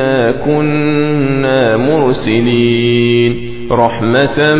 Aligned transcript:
إنا 0.00 0.32
كنا 0.32 1.76
مرسلين 1.76 3.50
رحمة 3.72 4.54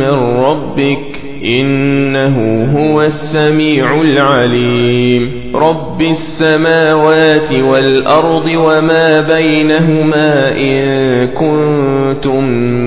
من 0.00 0.14
ربك 0.44 1.20
إنه 1.44 2.64
هو 2.78 3.02
السميع 3.02 4.00
العليم 4.00 5.30
رب 5.54 6.02
السماوات 6.02 7.52
والأرض 7.52 8.46
وما 8.54 9.20
بينهما 9.36 10.56
إن 10.56 11.26
كنتم 11.26 12.44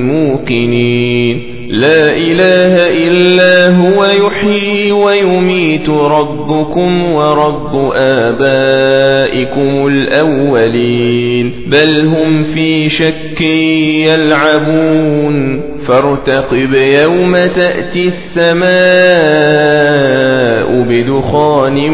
موقنين 0.08 1.53
لا 1.74 2.18
إله 2.18 2.88
إلا 2.88 3.70
هو 3.70 4.06
يحيي 4.06 4.92
ويميت 4.92 5.90
ربكم 5.90 7.04
ورب 7.04 7.92
آبائكم 7.96 9.88
الأولين. 9.88 11.54
بل 11.68 12.06
هم 12.06 12.44
في 12.44 12.90
شك 12.90 13.42
يلعبون. 14.08 15.62
فارتقب 15.88 16.74
يوم 16.74 17.34
تأتي 17.34 18.08
السماء. 18.08 20.23
بدخان 20.72 21.92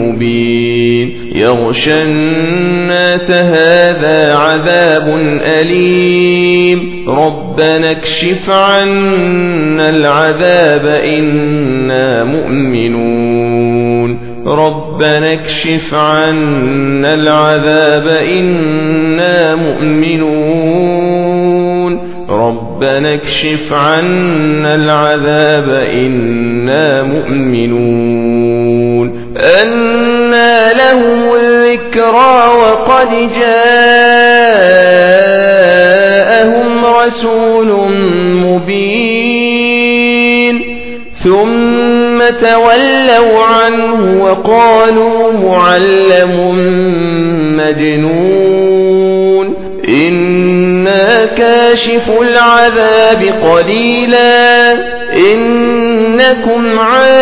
مبين. 0.00 1.12
يغشى 1.34 2.02
الناس 2.02 3.30
هذا 3.30 4.34
عذاب 4.34 5.08
أليم. 5.40 7.04
ربنا 7.08 7.90
اكشف 7.90 8.50
عنا 8.50 9.88
العذاب 9.88 10.86
إنا 10.86 12.24
مؤمنون. 12.24 14.18
ربنا 14.46 15.32
اكشف 15.32 15.94
عنا 15.94 17.14
العذاب 17.14 18.06
إنا 18.08 19.54
مؤمنون. 19.54 20.52
ربنا 22.82 23.14
اكشف 23.14 23.72
عنا 23.72 24.74
العذاب 24.74 25.68
إنا 25.70 27.02
مؤمنون. 27.02 28.42
أنا 29.62 30.72
لهم 30.72 31.34
الذكرى 31.34 32.48
وقد 32.60 33.08
جاءهم 33.40 34.46
رسول 36.84 37.68
مبين. 38.44 39.82
ثم 41.12 42.18
تولوا 42.40 43.44
عنه 43.44 44.22
وقالوا 44.22 45.32
معلم 45.32 46.34
مجنون. 47.56 48.61
كاشف 51.72 52.20
العذاب 52.20 53.22
قليلا 53.42 54.72
إنكم 55.16 56.78
عائدون 56.78 57.12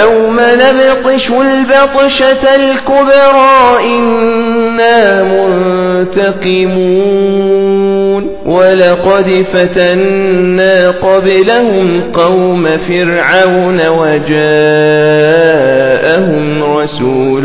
يوم 0.00 0.36
نبطش 0.40 1.30
البطشة 1.30 2.54
الكبرى 2.54 3.78
إنا 3.84 5.22
منتقمون 5.22 6.92
ولقد 8.46 9.46
فتنا 9.52 10.90
قبلهم 10.90 12.02
قوم 12.12 12.76
فرعون 12.76 13.88
وجاءهم 13.88 14.32
رسول 16.62 17.44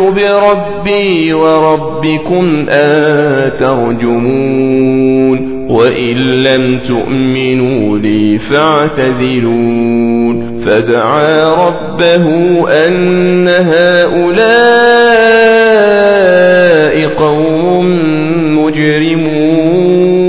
بربي 0.00 1.32
وربكم 1.34 2.66
أن 2.68 3.52
ترجمون 3.58 5.50
وإن 5.70 6.42
لم 6.42 6.78
تؤمنوا 6.78 7.98
لي 7.98 8.38
فاعتزلون 8.38 9.80
فدعا 10.60 11.50
ربه 11.68 12.26
أن 12.68 13.48
هؤلاء 13.48 14.60
قوم 17.06 17.86
مجرمون 18.64 20.20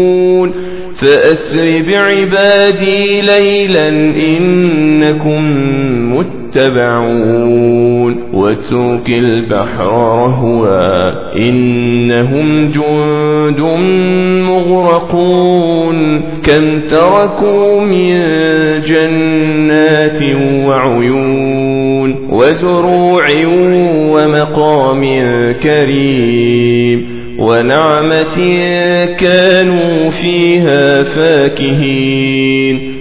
فأسر 0.95 1.81
بعبادي 1.87 3.21
ليلا 3.21 3.89
إنكم 4.37 5.61
متبعون 6.51 8.23
واترك 8.33 9.09
البحر 9.09 9.85
رهوا 9.85 11.35
إنهم 11.37 12.71
جند 12.71 13.59
مغرقون 14.49 16.21
كم 16.43 16.79
تركوا 16.79 17.81
من 17.81 18.19
جنات 18.79 20.23
وعيون 20.65 22.27
وزروع 22.29 23.25
ومقام 24.11 25.01
كريم 25.63 27.21
ونعمة 27.39 28.37
كانوا 29.19 30.09
فيها 30.09 31.03
فاكهين 31.03 33.00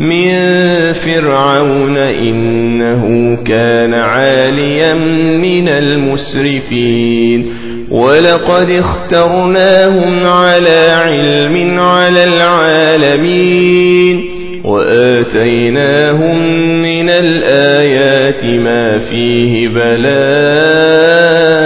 من 0.00 0.32
فرعون 0.92 1.98
إنه 1.98 3.36
كان 3.44 3.94
عاليا 3.94 4.94
من 5.38 5.68
المسرفين. 5.68 7.46
ولقد 7.90 8.70
اخترناهم 8.70 10.26
على 10.26 10.86
علم 10.90 11.78
على 11.78 12.24
العالمين. 12.24 14.24
وآتيناهم 14.64 16.38
من 16.82 17.10
الآيات 17.10 18.44
ما 18.44 18.98
فيه 18.98 19.68
بلاء. 19.68 21.65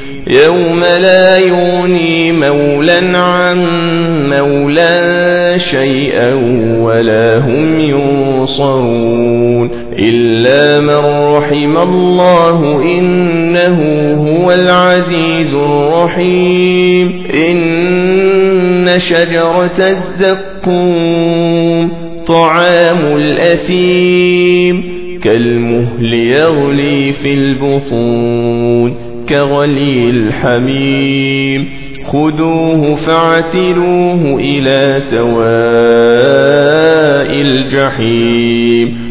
يوم 0.27 0.79
لا 0.79 1.37
يغني 1.37 2.31
مولا 2.31 3.17
عن 3.17 3.59
مولا 4.29 5.57
شيئا 5.57 6.33
ولا 6.79 7.37
هم 7.37 7.79
ينصرون 7.79 9.69
إلا 9.99 10.79
من 10.79 11.35
رحم 11.35 11.77
الله 11.77 12.81
إنه 12.83 13.79
هو 14.13 14.51
العزيز 14.51 15.53
الرحيم. 15.53 17.23
إن 17.33 18.99
شجرة 18.99 19.79
الزقوم 19.79 21.11
طعام 22.27 23.15
الأثيم 23.17 24.83
كالمهل 25.23 26.13
يغلي 26.13 27.11
في 27.11 27.33
البطون. 27.33 29.11
كغلي 29.31 30.09
الحميم. 30.09 31.69
خذوه 32.03 32.95
فاعتلوه 32.95 34.39
إلى 34.39 34.99
سواء 34.99 35.31
الجحيم. 37.41 39.10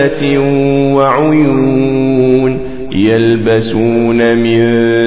جنات 0.00 0.24
وعيون 0.96 2.60
يلبسون 2.92 4.36
من 4.36 4.60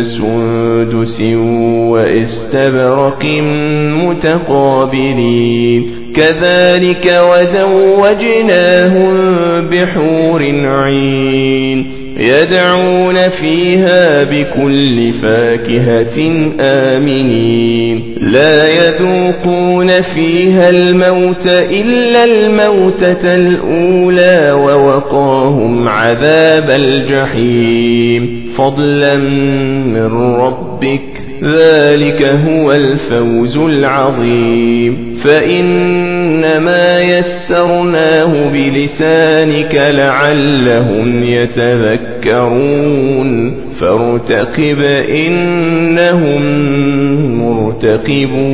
سندس 0.03 1.21
واستبرق 1.91 3.25
متقابلين 4.07 5.85
كذلك 6.15 7.21
وزوجناهم 7.29 9.13
بحور 9.69 10.41
عين 10.65 12.02
يدعون 12.17 13.29
فيها 13.29 14.23
بكل 14.23 15.11
فاكهة 15.13 16.31
آمنين. 16.59 18.15
لا 18.21 18.69
يذوقون 18.69 20.01
فيها 20.01 20.69
الموت 20.69 21.47
إلا 21.47 22.23
الموتة 22.23 23.35
الأولى 23.35 24.51
ووقاهم 24.51 25.87
عذاب 25.87 26.69
الجحيم. 26.69 28.43
فضلا 28.57 29.15
من 29.85 30.35
ربك 30.35 31.32
ذلك 31.45 32.23
هو 32.23 32.71
الفوز 32.71 33.57
العظيم. 33.57 35.15
فإنما 35.23 36.99
يسرناه 36.99 38.51
بلسانك 38.53 39.75
لعلهم 39.75 41.23
يتذكرون. 41.23 42.93
فارتقب 43.79 44.79
إنهم 45.09 46.43
مرتقبون. 47.41 48.53